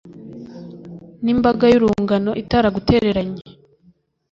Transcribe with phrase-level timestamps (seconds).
[1.23, 3.43] n'imbaga y'urungano itaragutereranye